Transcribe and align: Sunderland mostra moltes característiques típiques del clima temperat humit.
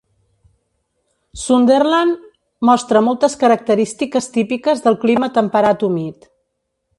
Sunderland 1.41 2.15
mostra 2.69 3.03
moltes 3.09 3.37
característiques 3.43 4.31
típiques 4.39 4.83
del 4.87 4.99
clima 5.05 5.31
temperat 5.37 5.87
humit. 5.91 6.27